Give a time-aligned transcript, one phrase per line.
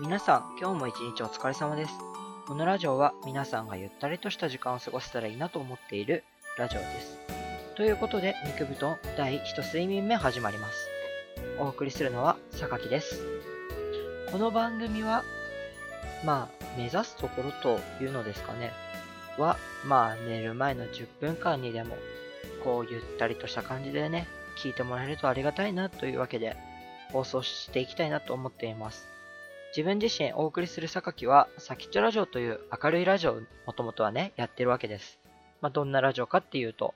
[0.00, 1.92] 皆さん、今日も一日お疲れ様です。
[2.48, 6.24] このラジオは皆さんがゆったりとした時間を過ごせたらいいなと思っている
[6.58, 7.18] ラジオです。
[7.76, 10.88] ということで、肉布団第1睡眠目始まります。
[11.60, 13.22] お送りするのは、榊です。
[14.32, 15.22] この番組は、
[16.24, 18.72] まあ、目指すところというのですかね。
[19.38, 19.56] は、
[19.86, 21.96] まあ、寝る前の10分間にでも、
[22.64, 24.26] こう、ゆったりとした感じでね、
[24.58, 26.56] 聞いてもらえるとありがたいなというわけで、
[27.12, 29.13] 放送していきたいなと思っています。
[29.76, 35.18] 自分自身お送りする榊は、サキッチョラジオという明るいラジオをもともとはね、やってるわけです。
[35.60, 36.94] まあ、どんなラジオかっていうと、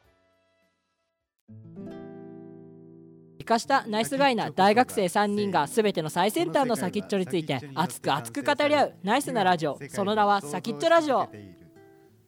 [3.41, 9.77] 生かしたナイスガイな大学生3人が全ての最先端の先っちょについて熱く熱く語り合うナイスなラジオ。
[9.89, 11.29] その名は先っちょラジオ。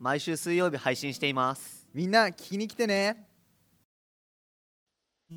[0.00, 1.86] 毎週水曜日配信しています。
[1.94, 3.28] みんな聞きに来てね。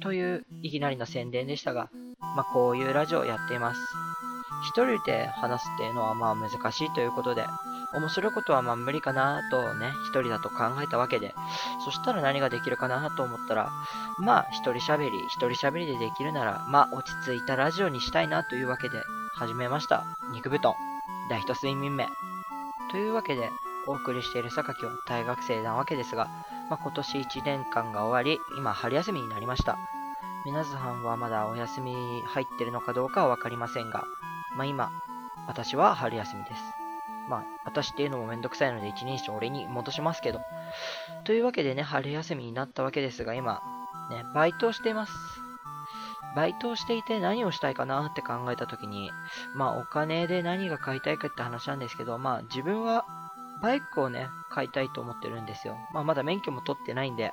[0.01, 3.79] といういきなりの宣伝でしたが、まあ、こういうラジオをやっています。
[4.63, 7.45] 一人で話すっていうのはまあ難しいということで、
[7.93, 11.35] 面白いことはまあ無理かなとね、一人だと考えたわけで、
[11.85, 13.71] そしたら何ができるかなと思ったら、
[14.19, 19.03] まあ一人喋り、一人喋りでできるなら、まあ落ち着いたラジオにしたいなというわけで
[19.35, 20.03] 始めました。
[20.31, 20.73] 肉布団、
[21.29, 22.07] 第一睡眠目。
[22.91, 23.49] というわけで、
[23.85, 26.29] お送りしている榊は大学生なわけですが、
[26.69, 29.77] まあ、今年1年間が終わり、今春休みになりました。
[30.45, 31.93] 皆さんはまだお休み
[32.25, 34.05] 入ってるのかどうかはわかりませんが、
[34.55, 34.91] まあ今、
[35.47, 36.61] 私は春休みです。
[37.29, 40.41] まあ、私っていうのもめんどくさいので一人称俺に戻しますけど。
[41.23, 43.61] というわけでね、春休みになったわけですが、今、
[44.09, 45.13] ね、バイトをしています。
[46.35, 49.11] バイトをしていて何をしたいかなって考えたときに、
[49.55, 53.05] まあお金で何が買いたいかって話なんですけど、まあ自分は
[53.61, 55.77] バイクをね、買いたいと思ってるんですよ。
[55.93, 57.31] まあまだ免許も取ってないんで、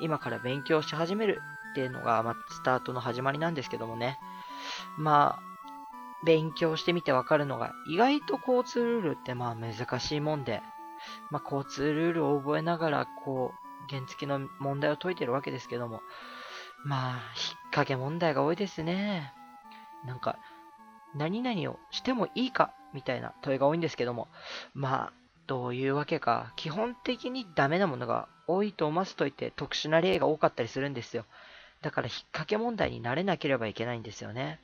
[0.00, 4.18] 今から勉強し始めるっていうのが、まあ、スタートの始まりなんですけどもね。
[4.98, 5.51] まあ、
[6.24, 10.62] 勉強してみてわかるのが、意外と交通ルールってまあ難しいもんで、
[11.30, 16.00] まあ交通ルールを覚えながら、こう、原付の問題を解いてるわけですけども、
[16.84, 17.20] まあ、引っ
[17.70, 19.32] 掛け問題が多いですね。
[20.04, 20.38] なんか、
[21.14, 24.28] 何々をしてもいいかみたいな問いが多いんですけども、
[24.74, 25.12] まあ、
[25.46, 31.24] どういうわけか、基本的にダメなものが多いと思わせといて特殊な例が多かったりするんですよ。
[31.82, 34.60] だから引っ掛け問題になれなければいけないんですよね。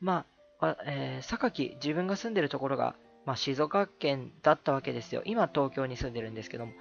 [0.00, 0.26] まあ、
[0.60, 2.96] あえー、榊、自分が住んでるところが、
[3.26, 5.22] まあ、静岡県だったわけですよ。
[5.24, 6.72] 今東京に住んでるんですけども。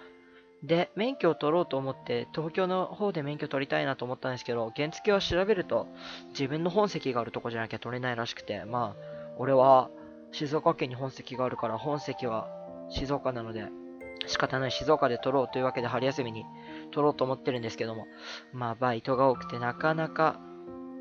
[0.63, 5.87] で、免許を取ろうと思って、東京の方で免許取りたいなと思ったんですけど、原付を調べると、
[6.29, 9.89] 自分の本籍があるとこじゃなきゃ取れないらしくて、まあ、俺は
[10.31, 12.49] 静岡県に本籍があるから、本籍は
[12.89, 13.67] 静岡なので、
[14.25, 16.45] 仕方ない静岡で取ろうというわけで春休みに
[16.91, 18.07] 取ろうと思ってるんですけども、
[18.51, 20.39] まあバイトが多くてなかなか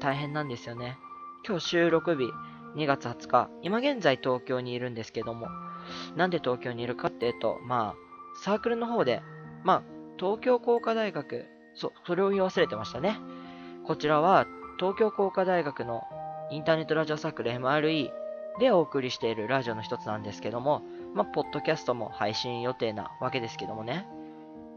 [0.00, 0.98] 大変なんですよね。
[1.47, 2.31] 今日収録日
[2.76, 5.48] 2月20日、今現在東京にいるんですけども、
[6.14, 9.22] なんで東京にいるかっていうと、まあサークルの方で、
[9.64, 9.82] まあ
[10.19, 13.19] 東京工科大学、そう、それを言い忘れてましたね。
[13.87, 14.47] こちらは
[14.78, 16.03] 東京工科大学の
[16.50, 18.10] インターネットラジオサークル MRE
[18.59, 20.82] でお送りしているラジオの一つなんですけども、
[21.14, 24.06] まあ、ポッドキャストも配信予定なわけですけどもね。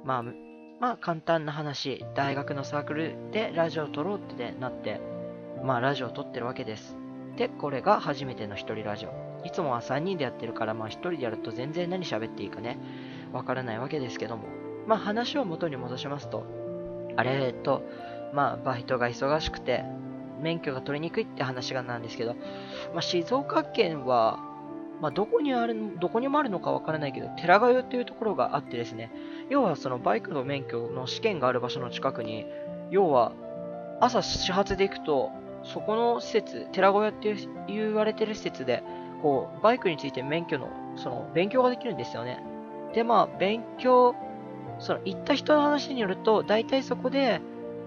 [0.04, 0.24] まあ、
[0.80, 5.02] まあ、簡単な話、大学のサークルでラジオを撮ろうってなって、
[5.64, 6.99] まあ、ラジオを撮ってるわけです。
[7.40, 9.46] で、これが初めての一人ラジオ。
[9.46, 12.78] いつもは3人でやってるから、まあ、一人でやると全然何喋っていいかね、
[13.32, 14.50] わからないわけですけども。
[14.88, 16.46] まあ、話を元に戻しますと、
[17.16, 17.82] あれえと、
[18.34, 19.86] まあ、バイトが忙しくて、
[20.42, 22.34] 免許が取りにくいって話がなんですけど、
[22.94, 24.40] まあ、静岡県は、
[25.00, 29.14] まあ、どこにある、どこにもあるのかわからないけど、寺ヶ湯っていうところがあってですね、
[29.50, 32.46] 要はそのバイクの免許の試験がある場所の近くに、
[32.92, 33.32] 要は
[34.02, 35.32] 朝始発で行くと、
[35.64, 37.36] そこの施設、寺ヶ湯って
[37.68, 38.84] 言われてる施設で、
[39.22, 42.44] こう、バイクについて免許の、その、勉強ができるんですよね。
[42.94, 44.16] で、まあ、勉強、
[44.80, 47.42] その、行った人の話によると、大体そこで、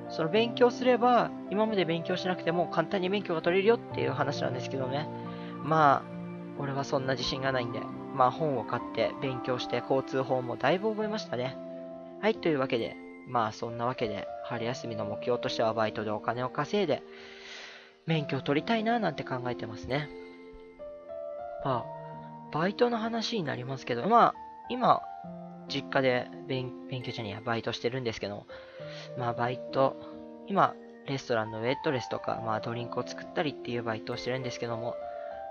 [0.08, 5.08] その勉強すれば、今まで勉強しなくても簡単に免許が取れるよっていう話なんですけどね。
[5.62, 6.12] まあ、
[6.58, 7.80] 俺はそんな自信がないんで、
[8.14, 11.56] まあ本を買って勉強して交通法もだいぶ覚えましたね。
[12.20, 12.96] はい、というわけで、
[13.26, 17.02] まあそんなわけで、春休みの目標としてはバイトでお金を稼いで、
[18.06, 20.08] 免許を取りたいななんて考えてますね。
[21.64, 24.34] まあ、バイトの話になりますけど、まあ、
[24.68, 25.00] 今、
[25.68, 28.46] 実家で勉勉強者には、バイトしてるんですけど、
[29.16, 29.96] まあバイト、
[30.46, 30.74] 今、
[31.06, 34.94] レストランのウェットレスとか、まあドリンクを作ったりっていうバイトをしてるんですけども、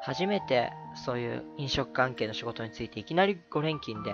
[0.01, 4.13] 初めてそういう飲食関係の仕事についていきなり5連勤で、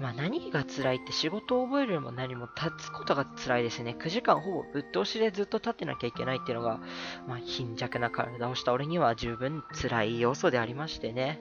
[0.00, 3.94] まあ何が辛いって仕事を覚えるよりも何も立つことが辛いですね。
[3.98, 6.80] 9時間ほぼぶっ通しでずっと立ってなきゃいけないっていうのが、
[7.26, 11.40] まあ貧弱な体をした俺には十分辛い要素でありましてね。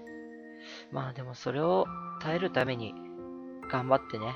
[0.91, 1.87] まあでもそれを
[2.21, 2.93] 耐えるために
[3.71, 4.35] 頑張ってね、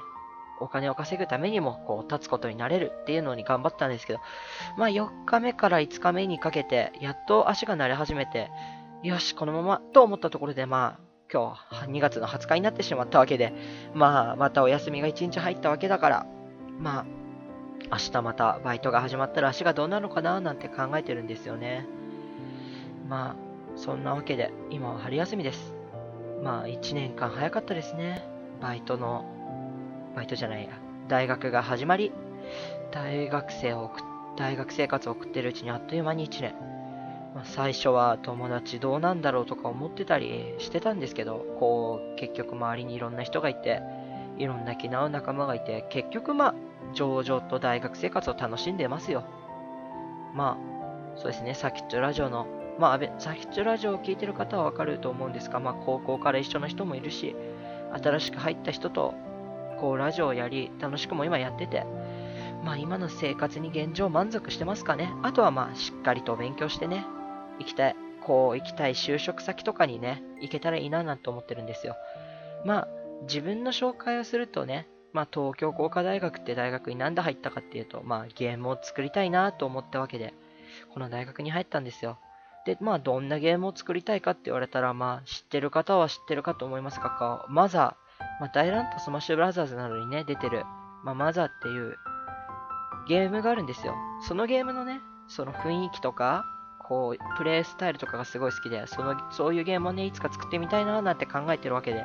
[0.59, 4.19] お金を稼ぐためにもこう立つことになれるっていうのに頑張ったんですけど、
[4.77, 8.49] まあ4日目から5日目にかけてやっと足が慣れ始めて、
[9.03, 10.99] よし、このままと思ったところでまあ
[11.31, 13.53] 今日2月の20日になってしまったわけで、
[13.93, 16.25] まあまたお休みが1日入ったわけだから、
[16.79, 17.05] まあ
[17.91, 21.85] 明日またバイトが始まったら足がどうなるのかななんて考えてるんですよね。
[23.09, 23.35] まあ
[23.75, 25.73] そんなわけで今は春休みです。
[26.41, 28.25] まあ1年間早かったですね。
[28.61, 29.25] バイトの
[30.15, 30.69] バイトじゃないや、
[31.09, 32.13] 大学が始まり、
[32.91, 33.91] 大学生を
[34.37, 36.72] 大学生活を送ってるうちにあっという間に1年。
[37.35, 43.81] まあ、最初は友達どうなんだろうとか思ってたりしてたんですけど、こう、結局周りにいろんな人がいて、
[44.37, 46.55] いろんな気の合う仲間がいて、結局まあ、
[46.93, 49.23] 上々と大学生活を楽しんでますよ。
[50.33, 50.57] ま
[51.15, 52.47] あ、そうですね、さきっちょラジオの、
[52.79, 57.35] まあ、さきっちょラジオを聴いてる方はわかると思うんですが、まあ、高校から一緒の人もいるし、
[58.03, 59.13] 新しく入った人と
[59.83, 61.85] こう、ラジオをやり、楽しくも今やってて、
[62.63, 65.11] まあ今の生活に現状満足してますかね。
[65.23, 67.05] あとはまあしっかりと勉強してね、
[67.59, 71.95] 行きたい、こう行きたい就職先とかにね、行けたらいいななんて思ってるんですよ。
[72.65, 72.87] まあ
[73.23, 80.33] 自分の紹介をするとね、まあ東京工科大学って大学になんで入ったかっていうと、まあゲームを作りたいなと思ったわけで、
[80.93, 82.17] この大学に入ったんですよ。
[82.65, 87.97] で、まあどんなゲームを作りたいかって言われたら、まあ知ってる方は知ってるかと思いますが、マザ
[88.39, 90.63] まあ、大乱闘スマッシュブラザーズなどにね、出てる、
[91.03, 91.95] まあ、マザーっていう
[93.07, 93.95] ゲームがあるんですよ。
[94.27, 96.45] そのゲームのね、その雰囲気とか、
[96.83, 102.01] こう、プレイスタイルとかがすごい好きで、その、そういうゲームをね、いつか作ってみたいななんて考えてるわけで、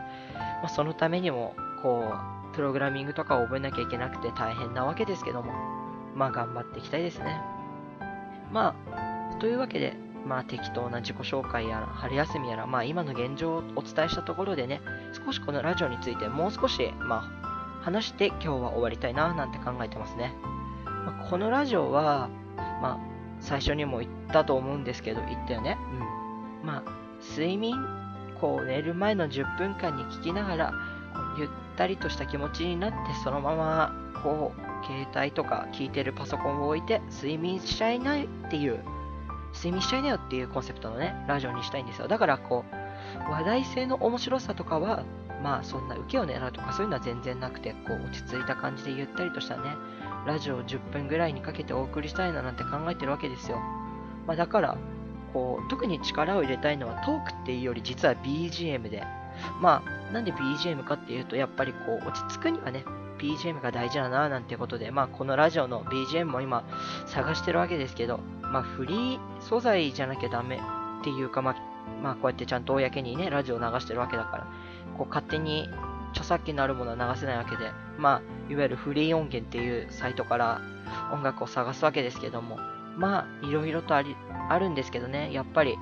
[0.63, 5.53] まあ、そのためにも、こう、プログラミングとかを覚えなきゃいけなくて大変なわけですけども、
[6.15, 7.41] まあ頑張っていきたいですね。
[8.53, 9.95] まあ、というわけで、
[10.27, 14.81] まあ適当な自己紹介やら、春休みやら、まあ今の現状をお伝えしたところでね、
[15.25, 20.35] 少しこのラジオについてもう少し、まあ、話して今日は終わりたいななんて考えてますね。
[20.85, 22.29] まあ、このラジオは、
[22.83, 25.77] まあ、最初にも言ったと思うんですけど、言ったよね。
[26.63, 26.67] うん。
[26.67, 26.93] まあ、
[27.31, 27.77] 睡眠、
[28.41, 30.73] こう寝る前の10分間に聞きながら、
[31.39, 33.93] ゆったりとした気持ちになって、そのまま、
[34.23, 38.81] こう、携帯とか聞いてるパソコンを置いて睡眠しちゃいないっていう
[39.55, 42.09] 睡眠しちゃいなよっていうコンセプトのね、ラジオにしたいんですよ。
[42.09, 45.05] だからこう、話題性の面白さとかは、
[45.43, 49.63] まあそんな受けを狙うとかそういうのは全然なくて、こう落ち着いた感じでゆったりとしたね、
[50.27, 53.59] ラジオを10分ぐらいにかけてお送りしたいななんて考えてるわけですよ。
[54.27, 54.77] まあだから、
[55.33, 59.05] こう、特に力を入れたいのはトークっていうより実は BGM で、
[59.61, 62.85] まあなんで BGM かっていうと、やっぱりこう落ち着くにはね、
[63.19, 66.65] BGM が大事だななんてことで、まあこのラジオの BGM も今
[67.07, 68.21] 探してるわけですけど、
[68.53, 70.57] まあ、フリー素材じゃなきゃダメ
[71.01, 71.57] っていうか、まあ、
[72.03, 74.47] まあ、こうやってちゃんと公にね、ラジオ流してるわけだから、
[74.97, 75.69] こう勝手に
[76.13, 80.61] 著作権のあるものは流せないわけで、まあ、いわゆるフリー音源っていうサイトから
[81.13, 82.59] 音楽を探すわけですけども、
[82.97, 84.17] まあ、いろいろとあり、
[84.49, 85.77] あるんですけどね、やっぱり、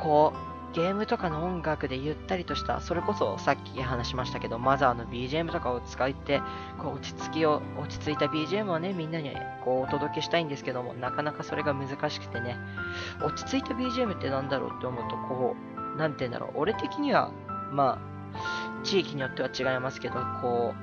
[0.00, 6.42] こう、ゲームとかの音楽でゆったりとした、それこそさっき話しましたけど、マザーの BGM とかを使って、
[6.76, 9.34] こう落ち着きを、落ち着いた BGM をね、みんなに
[9.64, 12.58] こうお届けしたいんですけども、なかなかそれが難しくてね、
[13.24, 15.56] 落ち着いた BGM ってなんだろうって思うと、こ
[15.94, 17.32] う、なんて言うんだろう、俺的には、
[17.72, 17.98] ま
[18.34, 20.74] あ、地域によっては違いますけど、こ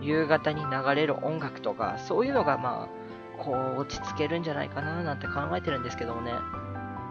[0.00, 6.32] う、夕方に流れる音楽とか、そういうのがまあ、こう、落ち着けるんじゃないかななんて考えてるんですけどもね。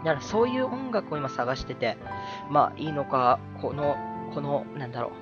[0.04, 1.96] だからそういう音楽を今探してて、
[2.50, 3.96] まあいいのか、この、
[4.34, 5.12] この、なんだろ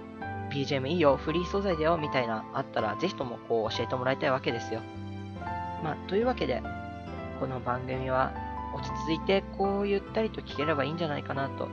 [0.51, 4.81] う、BGM いいよ、フリー素材だよ、みたいな、あったら、ぜひともこう教えてもらいたいわけですよ。
[5.83, 6.63] まあ、というわけで、
[7.39, 8.33] この番組は
[8.75, 11.69] 落ち着いて、こうゆったりと聞ければいいんじゃないかなと。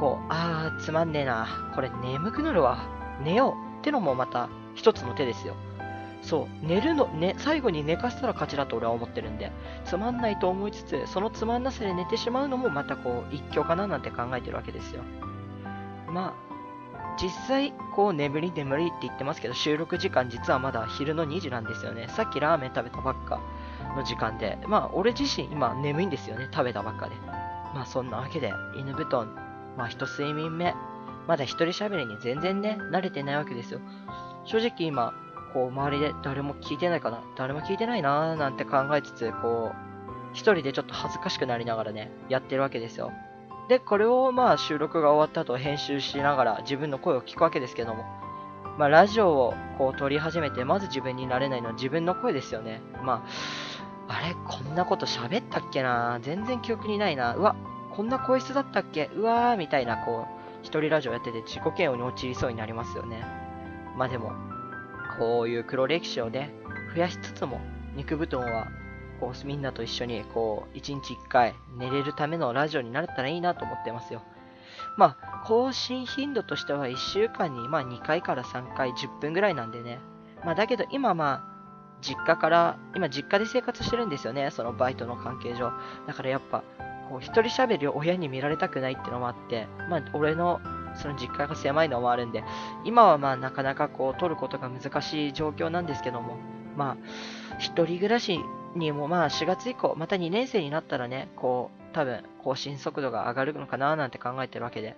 [0.00, 1.72] こう、あー、つまんねえな。
[1.74, 2.78] これ眠くなるわ。
[3.24, 3.68] 寝よう。
[3.78, 5.54] ってのもまた一つの手ですよ。
[6.22, 9.52] そう、寝るの、ね、最後に寝かせたら勝ちだと俺は思ってるんで、
[9.84, 15.02] つまんないと思いつつ、そのつまんなさで寝てしまうのもまたこう、一興かななんて考えてるわけですよ。
[16.08, 16.48] まあ、
[17.20, 22.08] 実際、こう、眠り眠りって言ってますけど、収録時間実はまだ昼の2時なんですよね。
[22.08, 23.40] さっきラーメン食べたばっか
[23.96, 26.48] の時間で、まあ、俺自身今眠いんですよね。
[26.52, 27.16] 食べたばっかで。
[27.74, 29.34] まあ、そんなわけで、犬布団、
[29.76, 30.74] まあ、一睡眠目、
[31.26, 33.80] まだ一人喋りに全然ね、慣れてないわけですよ。
[34.44, 35.12] 正直今、
[35.52, 39.88] こう、周りで誰も聞いてないかな誰も聞いてないなーなんて考えつつ、こう、
[40.32, 43.12] 一人でちょっと恥ずかしくなりながらね、やってるわけですよ。
[43.68, 48.04] で、これをまあ収録が終わった後編集しながら自分の声を聞くわけですけども、
[48.78, 52.80] まあラジオをこう撮り始めて、まず自分になれないのは自分の声ですよね。
[53.02, 53.24] ま
[54.08, 57.34] あ、あれこんなこと喋ったっけな全然記憶にないな。
[57.34, 57.56] うわ、
[57.90, 63.22] こんな声質だったっけうわーみたいな、こう、一人ラジオやってて自己嫌悪に陥りそうになりますよね。
[63.96, 64.32] まあでも、
[65.18, 66.50] こういう黒歴史をね、
[66.94, 67.60] 増やしつつも、
[67.96, 68.68] 肉布団は、
[69.20, 74.22] こう、みんなと一緒に、こう、一日一回寝れるためのラジオになったらいいなと思ってますよ。
[74.96, 79.98] まあ、更新頻度としては1週間に、まあ、2回から3回10分ぐらいなんでね。
[80.44, 81.58] まあ、だけど今まあ、
[82.00, 85.72] 実家から、今実家で生活してるんですよね、そのバイトの関係上。
[86.06, 86.62] だからやっぱ、
[87.08, 90.60] こう、一人喋りを親に見られたくないってのもあって、まあ、俺の
[90.94, 92.44] その実家が狭いのもあるんで、
[92.84, 96.36] 今はまあなかなかこう取ることが難しい状況なんですけども、
[96.76, 96.96] まあ、
[97.58, 98.38] 一人暮らし
[98.76, 104.96] にもまあ4月以降、また2年生になったらね、こう、多分更新速度が上がるのかななんて考えてるわけで、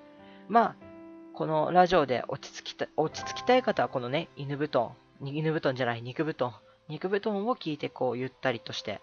[0.48, 0.76] まあ、
[1.32, 4.90] このラジオで落ち着きた落ち着きたい方はこのね、犬布団、
[5.24, 6.52] 犬布団じゃない、肉布団、
[6.88, 9.00] 肉布団を聞いてこうゆったりとして、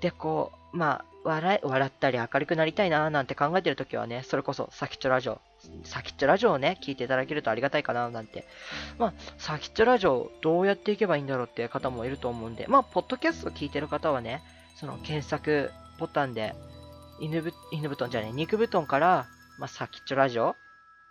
[0.00, 5.40] で、こう、まあ、笑笑ったり明るくなりたいななんて考えてるときはね、それこそサキッチョラジオ、
[5.84, 8.46] サキッチョラジオをね、聞いていただけるとありがたいかななんて。
[8.98, 14.42] まあ、サキッチョラジオどうやっていけばいいんだろうっていう方もいると思うんで、まあ、ポッドキャスト聞いてる方はね、
[14.76, 16.54] その検索ボタンで、
[17.20, 19.28] 犬ぶ犬布団じゃない、肉布団から、
[19.58, 20.56] まあ、サキッチョラジオ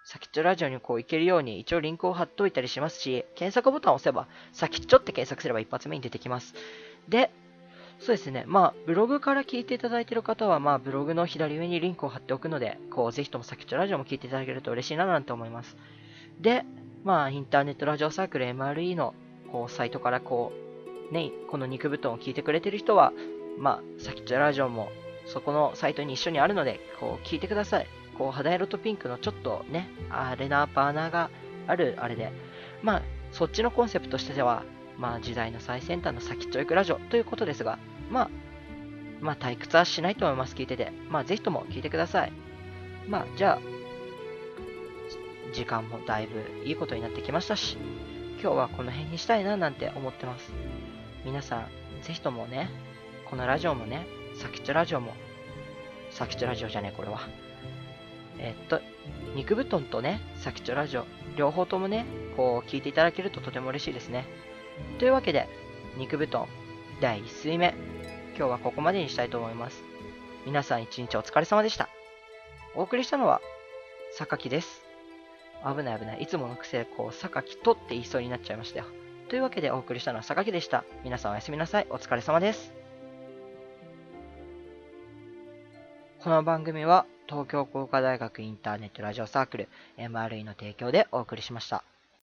[0.03, 6.55] サキッチョラジオにこう行けるように一応リンクを貼っといたりしますし、検索ボタンを押せば、サキッチョって検索すれば一発目に出てきます。
[7.07, 7.31] で、
[8.01, 8.45] そうですね。
[8.47, 15.77] まあ、ブログから聞いていただいている方は、まあ、ブログの左上にリンクを貼っておくので、こう、ぜひともさきちょラジオも聞いていただけると嬉しいななんて思います。
[16.39, 16.65] で、
[17.03, 19.13] まあ、インターネットラジオサークル MRE の、
[19.51, 20.51] こう、サイトからこ
[21.11, 23.13] う、ね、この肉布団を聞いてくれてる人は、
[23.59, 24.89] まあ、さきちょラジオも、
[25.27, 27.87] そこのサイトに一緒にあるので、こう、聞いてください。
[28.17, 31.29] こう、肌色とピンクのちょっとね、あれな、バーナーが
[31.67, 32.31] ある、あれで、
[32.81, 34.63] まあ、そっちのコンセプトとしては、
[35.01, 37.79] まあ、時代の最先端の先っちょいくラジオということですが、
[38.11, 38.29] まあ、
[39.19, 40.91] まあ、退屈はしないと思います、聞いてて。
[41.09, 42.31] まあ、ぜひとも聞いてください。
[43.07, 43.59] まあ、じゃあ、
[45.53, 47.77] 時間もだいぶいいことになってきましたし、
[48.39, 50.53] 今日はこの辺にしたいななんて思ってます。
[51.25, 51.67] 皆さん、
[52.03, 52.69] ぜひともね、
[53.25, 54.05] このラジオもね、
[54.35, 55.15] サキッチョラジオも、
[56.11, 57.21] サキッチョラジオじゃねえ、これは。
[58.37, 58.79] えっと、
[59.33, 62.05] 肉布団とね、サキッチョラジオ、両方ともね、
[62.37, 64.50] こう、聞いていただけるととても嬉しいですね。
[64.99, 65.47] というわけで、
[65.97, 66.47] 肉布団、
[66.99, 67.73] 第1水目、
[68.37, 69.83] 今日はここまでにしたいと思います。
[70.45, 71.89] 皆さん一日お疲れ様でした。
[72.75, 73.41] お送りしたのは、
[74.17, 74.83] 榊です。
[75.63, 76.23] 危ない危ない。
[76.23, 78.85] いつもの癖、こう、榊とって言いそうになっちゃいましたよ。
[79.31, 80.83] というわけでお送りしたのは榊でした。
[81.03, 81.87] 皆さんおやすみなさい。
[81.89, 82.73] お疲れ様です。
[86.21, 91.83] この番組は東京工科大学インターネットラジオサークル MRE の提供でお送りしました。